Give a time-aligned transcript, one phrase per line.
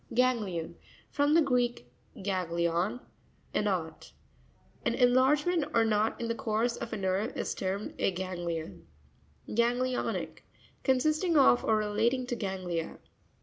[0.15, 1.85] Ga'netion.—From the Greek,
[2.23, 3.01] gag glion,
[3.53, 4.13] a knot.
[4.83, 8.87] An enlargement or knot in the course of a nerve is termed a ganglion.
[9.49, 12.97] Ga'netionic.—Consisting of, or re lating to ganglia.